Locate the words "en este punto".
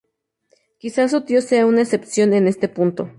2.33-3.07